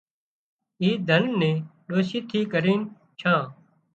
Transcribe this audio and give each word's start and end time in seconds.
اِي 0.81 0.89
ڌنَ 1.07 1.23
ني 1.39 1.51
ڏوشي 1.87 2.19
ٿي 2.29 2.39
ڪرينَ 2.53 2.79
ڇان 3.19 3.41